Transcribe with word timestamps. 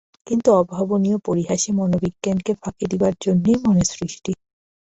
কিন্তু, 0.27 0.49
অভাবনীয় 0.53 1.17
পরিহাসে 1.19 1.69
মনোবিজ্ঞানকে 1.79 2.51
ফাঁকি 2.61 2.85
দিবার 2.91 3.13
জন্যই 3.21 3.57
মনের 3.63 3.89
সৃষ্টি। 3.93 4.31